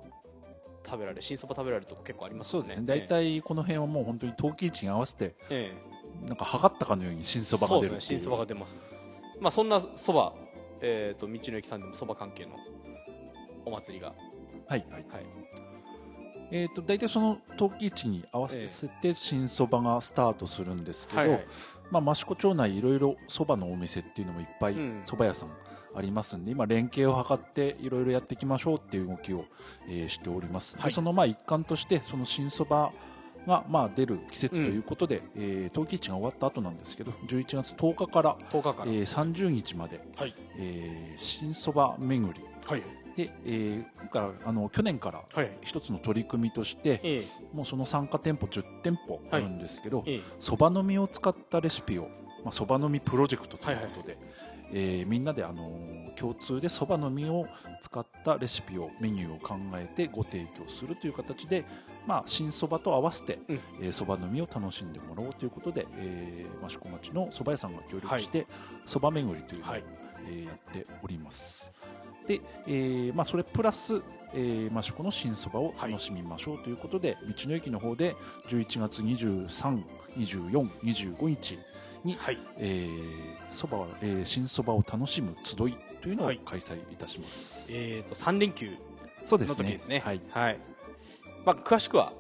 [0.85, 2.67] 食べられる新蕎麦食べられるとこ結構ありますよね。
[2.67, 2.87] そうですね。
[2.87, 6.27] 大体この辺はもう本当に陶器市に合わせてええ。
[6.27, 8.19] なんか測ったかのように新そばそうが出るっていう。
[8.19, 8.77] ですね新蕎麦が出ます。
[9.39, 10.45] まあそんな蕎麦
[10.81, 12.55] えっ、と道の駅さんでも蕎麦関係の
[13.65, 14.13] お祭りが。
[14.67, 15.05] はいはい。
[15.09, 15.25] はい。
[16.51, 18.67] えー、と大体その陶器市に合わせ
[19.01, 21.45] て新そばがスタートするんですけど、はいはい。
[21.91, 25.01] まあ、益子町内いろいろそばのお店っていうのもいっぱいうん。
[25.05, 25.49] そば屋さん
[25.95, 29.45] ありますんで今連携を図っていろいろやっていきましょうっていう動きを、
[29.87, 30.85] えーしております、はい。
[30.85, 32.91] でそのまあ一環としてその新そば
[33.47, 40.33] がまあ出る季節ということで、えー陶器市が終わった後なんですけど11月10日から、10日から、えー30日まで、はい。
[40.57, 42.41] えー新そば巡り。
[42.65, 42.81] はい。
[43.15, 45.51] で、えー今回あの去年からはい。
[45.61, 47.27] 一つの取り組みとして、ええ。
[47.53, 50.21] もうその参加店舗10店舗あるんですけどええ。
[50.39, 52.09] そば、の実を使ったレシピを
[52.43, 54.17] まあそばの実プロジェクトということで、
[54.77, 57.45] えーみんなで、あのー共通でそばの実を
[57.81, 61.65] 使ったレシピをメニューを考えてご提供するという形で、
[62.07, 63.59] まあ、新そばと合わせてうん。
[63.81, 68.47] えーそば、の実を楽しんでもらおうということで、えー、益子町のそば屋さんが協力して
[68.85, 69.83] そば、巡りというのを、はい。
[70.27, 71.73] えーやっております。
[72.25, 74.01] で、えーまあ、それプラス
[74.37, 78.15] えー、益子の新そばを楽しみましょうということで、道の駅の方で
[78.49, 79.81] 11月23、
[80.17, 81.57] 24、25日
[82.05, 87.71] にはいえーそば、えー新そばを楽しむ集いというのをはい開催いたします。
[87.73, 88.71] えー、と3連休
[89.23, 89.55] そうですね。
[89.57, 90.21] の時ですねはい。
[90.29, 90.57] はい
[91.45, 92.13] まあ、詳しくは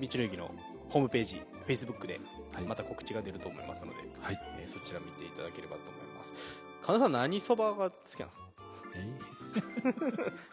[0.00, 0.50] 道の駅の
[0.90, 2.20] ホームページ Facebook で
[2.54, 2.64] はい。
[2.64, 4.38] また告知が出ると思いますので、はい。
[4.60, 8.42] えーそちら見ていただければと思います神田さん何そばが好きなんですか？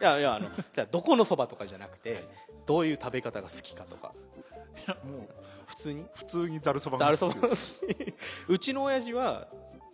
[0.00, 2.24] いやいやあのじゃあどこのそばとかじゃなくて、はい
[2.66, 4.12] どういう食べ方が好きかとか
[4.86, 5.28] いやもう
[5.70, 6.04] 普通に？
[6.14, 7.10] 普通にざるそばざ。
[8.48, 9.46] うちの親父は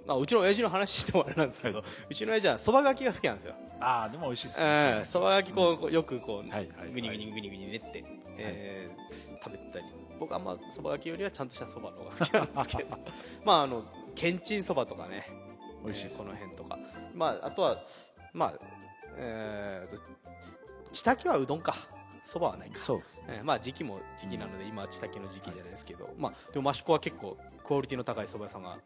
[0.07, 3.55] まあ、うちの親父の話してもあれなんですけど、うちの親父はそばがきが好きなんですよ。
[3.81, 8.05] ああでも美味しいですええそばがきこうこうよくこう、はいはいグニグニグニグニ練って、
[8.39, 9.85] えー食べてたり。
[10.19, 12.97] 僕はあんまそばがきよりはちゃんとしたそばの方が好きなんですけど。
[13.45, 13.85] まああの
[14.15, 15.27] けんちんそばとかね。
[15.85, 16.79] 美味しいですえーこの辺とか。
[17.15, 17.85] まああとは
[18.33, 18.55] まあ
[19.17, 20.01] えーと
[20.93, 21.75] 千滝はうどんか
[22.27, 22.83] そばはないか。
[22.83, 23.27] そうですね。
[23.29, 28.79] えーまあ時期も時期なので、今は千滝の時期じゃないですけど、まあでも益子は結構クオリティの高い蕎麦屋さんが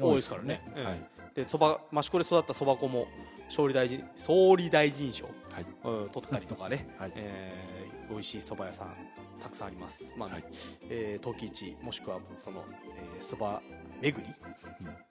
[0.00, 0.62] 多いですからね。
[0.74, 1.58] ですよねで蕎
[1.92, 3.06] 麦益子で育った蕎麦粉も
[3.48, 5.66] 総理大臣総理大臣賞、はい。
[5.84, 7.12] うん取ったりとかね、 はい。
[7.14, 7.76] えー
[8.08, 8.94] 美味しい蕎麦屋さん
[9.42, 10.44] たくさんあります、まあはい。
[10.88, 12.64] えー陶器市もしくはその
[12.96, 13.66] えー蕎麦
[14.00, 14.34] 巡り、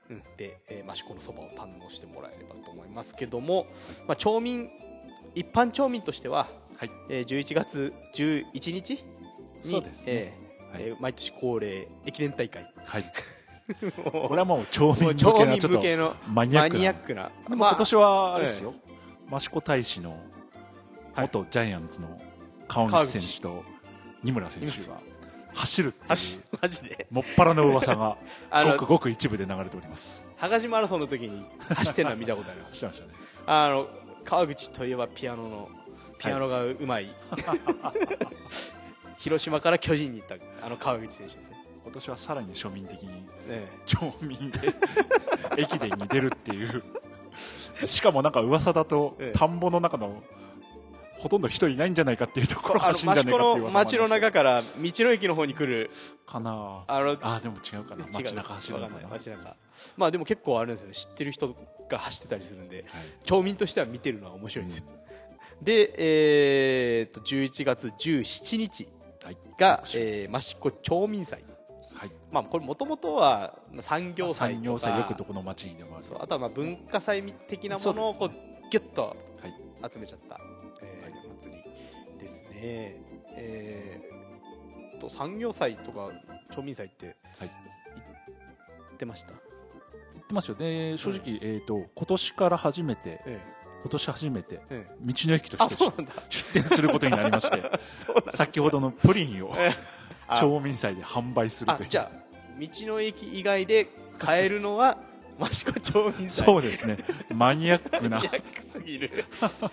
[0.09, 0.23] うん。
[0.37, 3.65] で、えー、益子の蕎麦を堪能してもらえればと思いますけども、
[4.07, 4.69] まあ、町民
[5.35, 6.91] 一般町民としては、はい。
[7.09, 8.99] えー、11月11日に
[9.61, 10.03] そうですね。
[10.07, 10.45] えー
[10.99, 12.69] 毎年恒例駅伝大会。
[12.85, 13.13] はい。
[14.11, 16.77] これはもう町民向けのマニアックな。
[16.77, 18.73] マニアックな、でも今年はあれですよ、
[19.31, 20.19] 益子大使の
[21.13, 21.25] はい。
[21.27, 22.19] 元ジャイアンツの
[22.67, 23.63] 川川口口選手と
[24.21, 24.99] 二村選手が
[25.53, 27.07] 走るってい走うマジで？
[27.09, 28.17] もっぱらの噂が
[28.51, 30.27] ごくごく一部で流れております。
[30.35, 32.75] 羽賀島マラソンの時に走ってるのは見たことあります。
[32.77, 33.13] してましたね。
[33.47, 33.87] あの
[34.25, 35.69] 川口といえばピアノの
[36.17, 37.13] ピアノがうまい、
[39.17, 41.55] 広島から巨人に行ったあの川口選手ですね。
[41.83, 43.09] 今年はさらに庶民的に
[43.47, 44.73] ね町民で
[45.57, 46.83] 駅伝に出るっていう。
[47.85, 49.37] しかもなんか噂だとええ。
[49.37, 50.23] 田んぼの中の
[51.17, 55.89] ほとんど人いないんじゃないかっていうところあの走るんじゃないかっていう街の中から道の駅の方に来る
[56.25, 56.99] かなあ。
[56.99, 58.05] のあでも違うかな。
[58.13, 59.17] 街中走るのわかんないかな。
[59.17, 59.55] 街中
[59.97, 60.89] まあでも結構あるんですよ。
[60.89, 61.55] ね知ってる人
[61.89, 62.85] が走ってたりするんではい。
[63.25, 64.85] 町民としては見てるのは面白いんですよ、
[65.65, 68.87] で、えー、と11月17日
[69.23, 69.37] はい。
[69.57, 71.43] が、えー、益子町民祭。
[71.95, 72.11] はい。
[72.31, 74.89] まあこれもともとは産業祭とか。
[74.97, 76.05] よくどこの町にでもある。
[76.19, 78.29] あとはまあ文化祭的なものをこう
[78.69, 79.15] ギュッとは
[79.87, 79.91] い。
[79.91, 80.39] 集めちゃった、
[80.83, 83.01] えー祭りですね。
[83.37, 86.11] えー、と産業祭とか
[86.51, 87.07] 町民祭って、
[87.39, 87.49] はい。
[87.49, 87.53] 行
[88.93, 89.33] ってました、
[90.13, 90.55] 言ってますよ。
[90.55, 93.54] で正直、えー、と今年から初めてえ
[93.85, 94.97] 今年初めてええ。
[94.99, 95.85] 道の駅とあして
[96.29, 97.61] 出店することになりまして
[98.35, 99.53] 先ほどのプリンを
[100.27, 101.85] あ町民祭で販売するという。
[101.85, 102.25] あじゃあ
[102.59, 104.97] 道の駅以外で買えるのは
[105.39, 106.45] 益子町民祭。
[106.47, 106.97] そうですね。
[107.31, 108.17] マニアックな。
[108.17, 109.23] マニアックすぎる。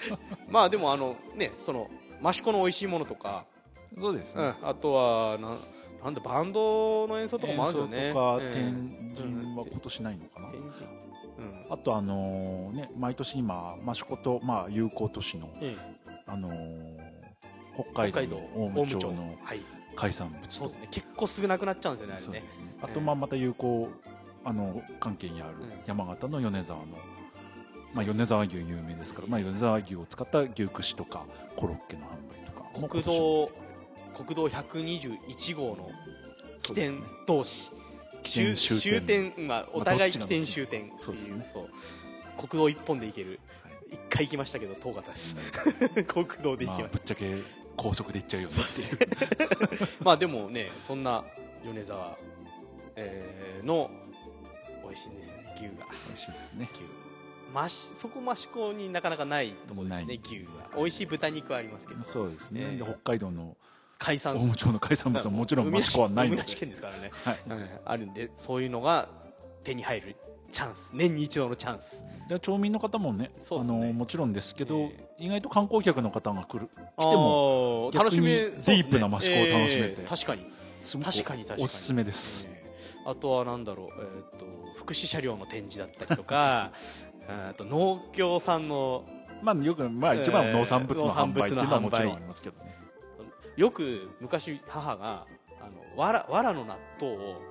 [0.47, 1.89] まあでもあのねその
[2.23, 3.47] 益子の美味しいものとか、
[3.99, 5.57] そうですうん、あとはな
[6.05, 8.09] なんだバンドの演奏とかもあるよね。
[8.09, 8.53] 演奏とかええ。
[8.53, 10.49] 展示は今年ないのかな、
[11.73, 15.75] あとあのね毎年今益子とまあ友好都市のえ
[16.27, 17.13] あのー
[17.95, 19.61] 北海道の大大務町のはい。
[19.95, 20.51] 海産物と。
[20.51, 20.89] そうですね。
[20.91, 22.65] 結構すぐなくなっちゃうんですよねあれねそうですね。
[22.83, 23.89] あとまあまた友好
[24.45, 25.73] あの関係にあるうん。
[25.87, 26.87] 山形の米沢の、
[27.95, 31.25] まあ、米沢牛有名ですから、まあ、米沢牛を使った牛串とか
[31.57, 32.89] コロッケの販売とかも。
[32.89, 33.51] 国道
[34.15, 35.91] 国道121号の
[36.63, 37.79] 起点同士、終
[38.23, 39.33] 起点終終点。
[39.33, 41.51] 点まあおまあ互い起点終点っていうね。
[41.53, 41.69] そう。
[42.49, 43.41] 国道一本で行ける。
[43.63, 43.95] はい。
[43.95, 45.37] 一回行きましたけど遠かったです。
[46.07, 47.37] 国道で行まあ、きましぶっちゃけ
[47.77, 48.97] 高速で行っちゃうよねた、そうで
[49.77, 49.89] すね。
[50.01, 51.25] まあでもねそんな
[51.65, 52.17] 米沢、
[52.97, 53.91] えーの
[54.85, 55.87] 美味しいんですよね牛が。
[56.07, 56.69] 美味しいですね。
[56.73, 56.83] 牛。
[57.53, 60.21] ましそこ益子になかなかないところですね。
[60.25, 62.03] 牛は美味しい豚肉はありますけど。
[62.03, 63.57] そうですね、北海道の
[64.03, 66.43] 海産大務町の海産物はもちろん益子はないので。
[66.43, 67.39] 海なし県ですからね、はい。
[67.49, 69.09] うんあるんでそういうのが
[69.63, 70.17] 手に入る
[70.51, 70.91] チャンス。
[70.95, 72.05] 年に一度のチャンス。
[72.27, 73.61] じゃあ町民の方もねそね。
[73.63, 80.47] あのもちろんですけど、え意外と観光客の方が来る来てもあー楽しめディープな益子を楽しめてえー確かに。
[80.83, 81.63] 確かに確かに。
[81.63, 82.63] おすすめです、えー
[83.05, 86.71] あとはなんだろう、えー、と福祉車両の展示だったりとか
[87.29, 89.05] えーと農協さんの
[89.43, 92.82] まあよくまあ一番は農産物のえー販売っていうのはもちろんありますけどね
[93.57, 95.27] よく昔母が
[95.61, 97.43] あのわらわらの納豆を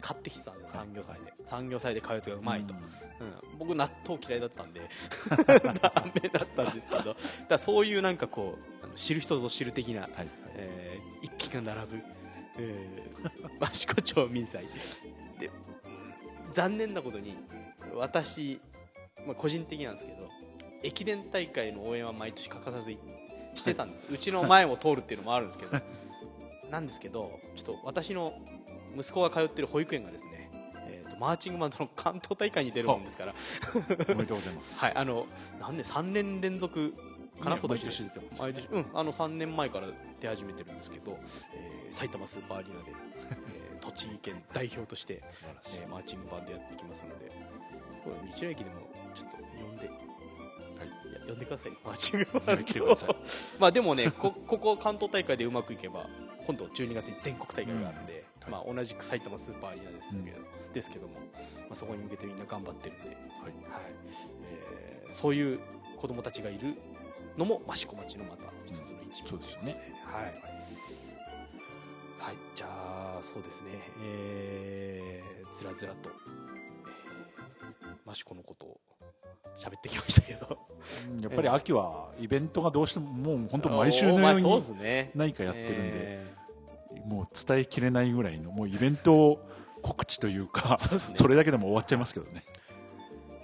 [0.00, 1.34] 買ってきてたんですよ産業祭で。
[1.44, 2.74] 産業祭で買うやつがうまいと、
[3.20, 3.26] うん。
[3.26, 3.58] うん。
[3.58, 4.80] 僕納豆嫌いだったんで
[5.46, 7.16] ダメだったんですけど。
[7.48, 10.28] だそういうなんかこう知る人ぞ知る的な、はいはい。
[10.54, 12.02] えー一気が並ぶ、
[12.58, 14.64] えー、 益子町民祭。
[15.38, 15.50] で
[16.54, 17.36] 残念なことに
[17.94, 18.60] 私、
[19.26, 20.28] まあ、個人的なんですけど
[20.82, 22.98] 駅伝大会の応援は毎年欠かさずい
[23.56, 25.80] してたんです、うちの前を通るっていうのもあるんですけど。
[26.70, 28.34] なんですけどちょっと私の
[28.98, 30.50] 息子が通ってる保育園がですね、
[30.88, 33.34] えーとマーチングバンドの関東大会に出るもんですから。
[34.08, 34.80] おめでとうございます。
[34.80, 35.26] はい、あの
[35.60, 36.92] 何年3年連続
[37.40, 37.84] かな、ね今年。
[37.84, 38.68] 毎年出てます。
[38.72, 39.88] うんあの3年前から
[40.20, 41.18] 出始めてるんですけど、
[41.54, 45.22] えー埼玉スーパーアリーナで、えー栃木県代表として、
[45.74, 47.30] えーマーチングバンドやってきますので
[48.02, 48.76] これ道の駅でも
[49.14, 49.90] ちょっと呼んで、
[51.26, 51.72] 呼んでください。
[51.84, 53.16] マーチングバンドはい来てください。
[53.58, 56.08] まあでもねこここ関東大会でうまくいけば
[56.46, 58.50] 今度12月に全国大会があるんで、い。
[58.50, 60.40] まあ、同じく埼玉スーパーアリーナですけど,、
[60.72, 61.20] ですけども、ま
[61.72, 63.16] あ、そこに向けてみんな頑張ってるんで、はい。
[63.16, 63.22] はい。
[64.52, 65.60] えーそういう
[65.96, 66.74] 子供たちがいる
[67.36, 69.94] のも益子町のまた一つの一部、そうですよね。
[70.04, 70.24] はい、
[72.18, 73.70] はい、じゃあそうですね。
[74.02, 76.10] えー、ずらずらと、
[77.86, 78.80] えー、益子のことを
[79.56, 80.46] 喋ってきましたけど。
[80.50, 86.26] うんやっぱり秋はイベントがどうしてももう本当毎週のように何かやってるんで、え
[87.06, 89.40] もう伝えきれないぐらいのもうイベント
[89.82, 90.78] 告知というか
[91.14, 92.44] それだけでも終わっちゃいますけどね。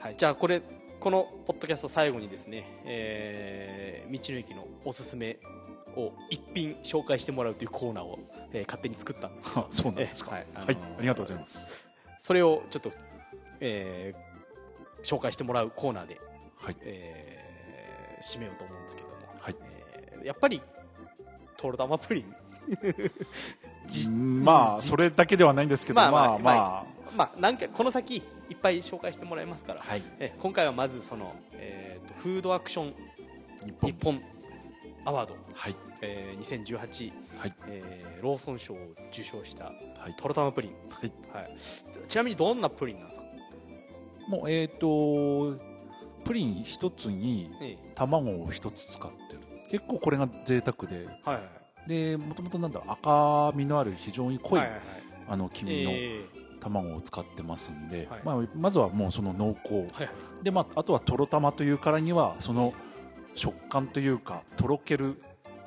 [0.01, 0.63] ーはい、じゃあこれ
[1.01, 5.39] このポッドキャスト最後にですね、えー道の駅のおすすめ
[5.97, 8.19] を一品紹介してもらうというコーナーを、
[8.53, 10.39] えー勝手に作ったんです そうなんですか。
[10.39, 11.71] えーはい、のーありがとうございます。
[12.21, 12.93] それをちょっと、
[13.61, 14.32] えー
[15.03, 16.21] 紹介してもらうコーナーで、
[16.57, 16.77] はい。
[16.83, 17.43] えー
[18.25, 19.57] 締めようと思うんですけども、はい。
[19.61, 20.63] えーやっぱり
[21.57, 22.35] とろ玉プリン
[24.45, 26.85] まあそれだけではないんですけどまあまあ、まあまあ。
[27.17, 30.03] まあなんかこの先いっぱい紹介してもらいますから、はい。
[30.21, 32.95] え今回はまずその、えーとフードアクション
[33.65, 33.91] 日本。
[33.91, 34.23] 日本
[35.05, 35.75] アワード、はい。
[36.01, 37.55] えー2018、はい。
[37.67, 38.77] えーローソン賞を
[39.13, 39.73] 受賞したは
[40.09, 40.15] い。
[40.17, 41.13] とろ玉プリン、はい。
[41.33, 41.57] はい、
[42.09, 43.27] ちなみにどんなプリンなんですか、
[44.29, 45.57] もうえっ、と
[46.25, 49.41] プリン一つにえ卵を一つ使ってる。
[49.69, 51.03] 結構これが贅沢で。
[51.03, 51.41] えはいはいは
[51.87, 51.89] い。
[51.89, 54.83] でもともとなんだろう赤みのある非常に濃い、はいはいはい。
[55.29, 56.25] あの黄身のえ
[56.61, 58.21] 卵を使ってますんで、はい。
[58.25, 59.75] まあ、まずはもうその濃厚。
[59.75, 60.09] ーはいはい。
[60.45, 62.73] で、まあ、あとはとろ玉というからにはその
[63.35, 65.21] 食感というかとろける、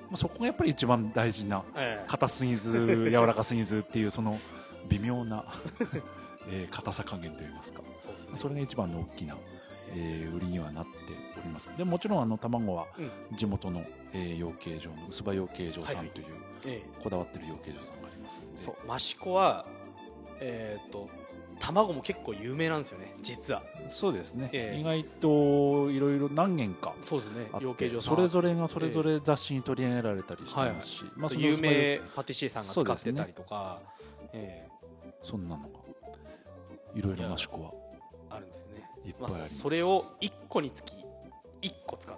[0.04, 2.06] まあ、そこがやっぱり一番大事なええ。
[2.08, 4.39] 硬すぎず柔らかすぎずっていうその
[4.88, 5.44] 微妙な、
[6.50, 7.82] えー硬さ加減といいますか。
[8.02, 8.32] そうですね。
[8.36, 9.36] それが一番の大きな、
[9.92, 10.92] えー売りにはなって
[11.40, 11.72] おります。
[11.78, 13.38] でもちろんあの卵はうん。
[13.38, 16.28] 地元の、えー養鶏場の薄葉養鶏場さんという、
[16.66, 18.60] えこだわってる養鶏場さんがありますんで。
[18.60, 18.76] えそう。
[18.96, 19.66] 益子は
[20.42, 21.08] えっ、と
[21.60, 23.14] 卵も結構有名なんですよね。
[23.22, 23.64] 実は。
[23.88, 24.80] そうですね、ええ。
[24.80, 27.48] 意外といろいろ何軒かそうですね。
[27.54, 30.88] 養鶏場それぞれがそれぞれ雑誌に取り上げられたりしてます。
[30.88, 33.80] し、ま有名パティシエさんが使ってたりとか、
[34.34, 34.68] え。
[35.24, 35.85] そんなのが
[36.96, 37.72] いろいろ益子は。
[37.94, 38.84] えあるんですよね。
[39.06, 40.96] いっぱまあいあります、それを1個につき
[41.62, 42.18] 1個使は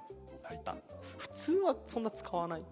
[0.53, 0.55] い。
[0.55, 0.75] った
[1.17, 2.63] 普通はそんな使わない？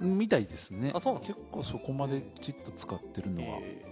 [0.00, 0.92] みたいですね。
[0.94, 3.84] あそう結構そこまできちっと使ってるのはえ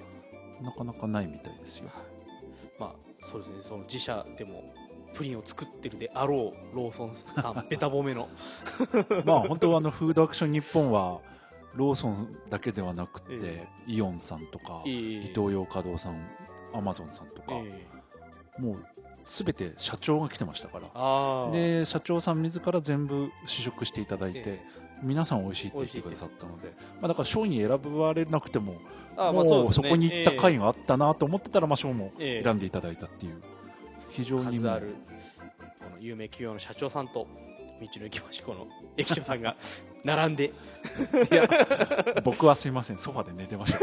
[0.63, 3.57] なかなかないみたいですよ、えまあそうですね。
[3.61, 4.73] その自社でも
[5.15, 8.29] プリンを作ってるであろうローソンさんベタ褒めの。
[9.27, 11.21] まあ本当はあのフードアクション日本は
[11.75, 14.93] ローソンだけではなくて、 えイオンさんとか、ええ。
[15.25, 16.15] イトーヨーカドーさん
[16.77, 17.87] アマゾンさんとか、え
[18.59, 18.63] え。
[18.63, 18.87] もう
[19.25, 21.51] 全て社長が来てましたから。
[21.53, 24.65] で社長さん自ら全部試食していただいて、え
[25.03, 28.77] 皆さん美味しいって言ってくださったので、まあ、だから賞に選ばれなくても
[29.17, 32.43] あもうそこに行った回えがあったなと思ってたら、まあ、賞もええ。
[32.43, 33.43] 選んでいただいたっていう。
[34.11, 34.95] 非常に数ある
[35.79, 37.27] この有名企業の社長さんと
[37.81, 39.57] 道の駅益子の駅長さんが
[40.07, 40.53] 並んで。
[41.31, 41.49] いや
[42.25, 42.99] 僕はすいません。
[42.99, 43.81] ソファで寝てました。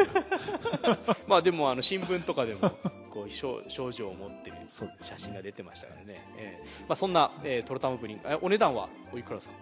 [1.27, 2.71] まあでもあの新聞とかでも
[3.11, 4.55] こう症症状を持ってる
[5.01, 6.67] 写真が出てましたからね、ええ。
[6.87, 8.21] まあ、そんな、えー、トロタマプリン。
[8.25, 9.55] えお値段はおいくらですか？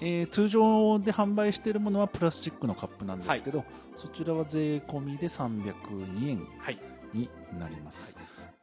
[0.00, 3.64] えー通常で販売しているものはプラスチックのカップなんですけど、
[3.96, 6.78] そちらは税込みで302円はい。
[7.12, 7.28] に
[7.60, 8.16] なります、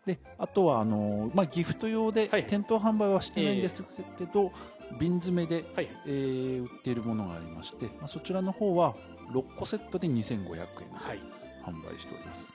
[0.06, 2.46] であとはあのーまあ、ギフト用ではい。
[2.46, 3.82] 店頭販売はしてないんです
[4.18, 4.52] けど、
[5.00, 5.90] 瓶詰めで、はい。
[6.06, 8.96] えー売っているものがありまして、まあ、そちらの方は
[9.34, 10.58] 6個セットで2500円で
[10.94, 11.20] はい。
[11.64, 12.54] 販売しております、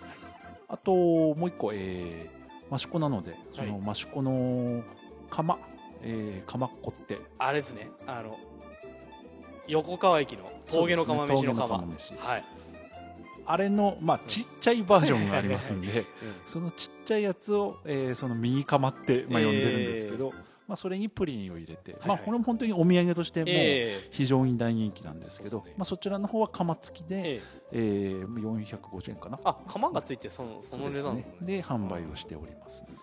[0.69, 4.83] あともう1個、えー、益子なのでその益子の
[5.31, 5.59] 釜、
[6.03, 7.19] えー、釜っこって。
[7.39, 7.89] あれですね。
[8.07, 8.37] あの
[9.69, 11.79] 横川駅の峠の釜飯の釜。
[11.79, 12.15] ね飯。
[12.17, 12.45] はい、
[13.47, 16.07] あれの、まあ、ちっちゃいバージョンがありますんで うん。
[16.45, 20.33] そのちっちゃいやつを、えーその右釜って、まあ、呼んでるんですけど、
[20.67, 23.51] まあ、それにプリンを入れて、はいまあ、これも本当にお土産としても
[24.11, 25.75] 非常に大人気なんですけど、そうですね。
[25.79, 27.41] まあ、そちらの方は釜付きで、ええ。
[27.73, 29.39] えー450円かな？
[29.45, 31.17] あ釜がついてそのその値段。
[31.17, 31.37] ですね。
[31.43, 33.03] で販売をしておりますので、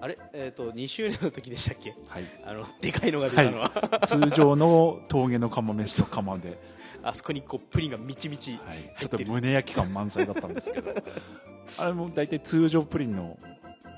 [0.00, 0.18] あれ？
[0.32, 1.94] えっ、と2周年の時でしたっけ？
[2.08, 3.70] はい、あのでかいのが出たのは、
[4.06, 6.58] 通常の峠の釜飯と釜で、
[7.02, 8.52] あそこにこうプリンがみちみち。
[8.52, 10.94] はい、ちょっと胸焼き感満載だったんですけど。
[11.78, 13.38] あれも大体通常プリンの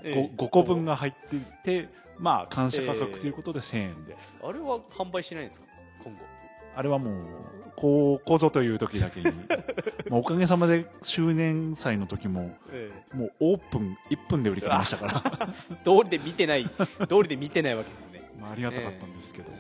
[0.03, 1.89] 5, 5個分が入っていて、
[2.19, 5.67] まあ、感謝価格ということで1000円で、あれは販売しないんですか？
[6.05, 6.19] 今後。
[6.75, 7.25] あれはもう
[7.75, 9.27] こうこぞという時だけに。
[10.11, 16.69] まあおかげさまで周年祭の時もえもうオープン1分で売り切れましたから、え道理で見てない
[17.09, 19.51] 道理で見てないわけですね、まあ、ありがたかったんですけど、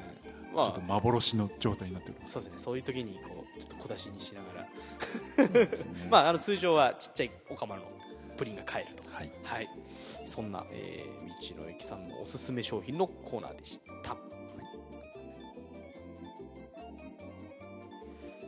[0.55, 0.67] まあ。
[0.67, 2.33] ちょっと幻の状態になっております。
[2.35, 2.59] そうですね。
[2.59, 4.67] そういう時にこうちょっと小出しにしながら。
[6.11, 7.83] まああの通常はちっちゃいお釜の
[8.37, 9.03] プリンが買えると。
[9.11, 9.31] はい。
[9.43, 9.69] はい
[10.27, 14.17] そんな、えー、道の駅さんのおすすめ商品のコーナーでした。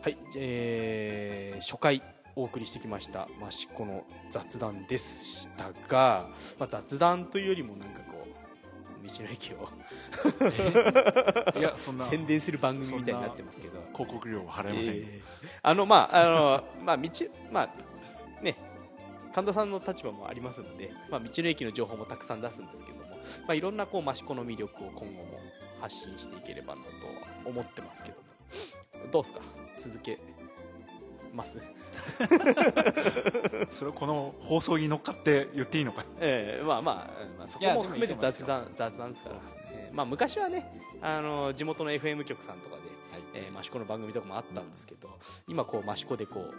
[0.03, 2.03] はい、えー初回
[2.37, 8.29] お送りしてきました益子の雑談でしたが、まあ、雑談というよりもなんかこ
[9.03, 9.69] う道の駅を
[11.59, 13.79] いやそんな宣伝する番組みたいになってますけど。
[13.93, 17.11] 広告料は払えませんよ、えーあのまああのまあ道
[17.51, 17.71] まあ
[18.43, 18.57] ね
[19.35, 23.17] 神田さんの立場もありますので、まあ、道の駅の情報もたくさん出すんですけども、ま
[23.49, 25.39] あ、いろんなこう益子の魅力を今後も
[25.81, 26.93] 発信していければなとは
[27.45, 28.25] 思ってますけども。
[29.13, 29.41] どうですか？
[29.79, 30.19] 続け
[31.35, 31.59] ます？
[33.71, 36.05] それをこの放送に乗っかって言っていいのか。
[36.21, 36.95] ええまあまあ、
[37.39, 39.37] まあ、そこも含めて雑談雑談ですから。
[39.37, 39.41] ね
[39.73, 43.23] ええまあ、昔はねあの地元の FM 局さんとかで、はい。
[43.35, 46.55] えー、益子の番組とかもあったんですけど、今こう益子でこう、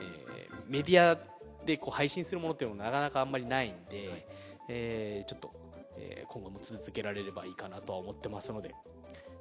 [0.00, 1.18] えーメディア
[1.64, 4.26] でこう配信するものっていうのもなかなかあんまりないんで、はい。
[4.68, 5.52] えーちょっと、
[5.98, 8.74] えー今後も続けられればいいかなとは思ってますので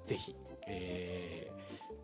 [0.06, 0.36] ぜひ、
[0.68, 1.54] えー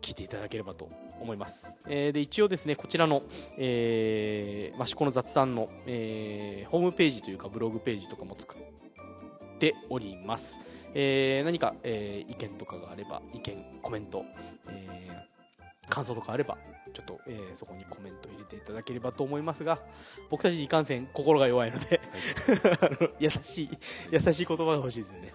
[0.00, 0.88] 聞いていただければと
[1.20, 3.22] 思います、えーで一応ですねこちらの、
[3.58, 10.58] えー、益子の雑談の、えーホームページというかブログページとかも作っております、
[10.94, 14.24] えー何か、えー意見とかがあれば意見コメント、
[14.70, 15.39] えー
[15.88, 16.56] 感想とかあれば
[16.92, 19.78] ちょっと、えーそこにコメント入れていただければと思いますが
[20.28, 22.00] 僕たちいかんせん心が弱いので
[22.80, 23.70] あの 優しい
[24.10, 25.32] 優しい言葉が欲しいですよね。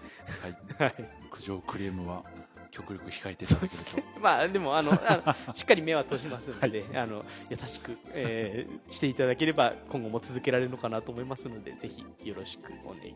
[0.78, 0.90] はい。
[0.90, 1.08] はい。
[1.30, 2.24] 苦情クレームは
[2.70, 3.70] 極力控えていただける
[4.02, 4.20] と。
[4.20, 13.14] まあでもあのあのしっかり目は閉じますので、あの優しく、えーしていただければ今後も続けられるのかなと思いますのでぜひよろしくお願いい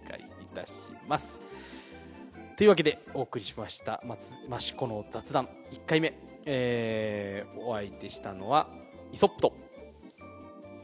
[0.55, 1.41] たします。
[2.57, 6.15] というわけでお送りしました松益子の雑談1回目、
[6.47, 8.69] えーお相手したのは
[9.13, 9.53] イソップと。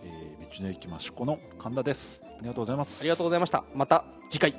[0.04, 2.22] えー道の駅益子の神田です。
[2.24, 3.02] ありがとうございます。
[3.02, 3.64] ありがとうございました。
[3.74, 4.54] また次回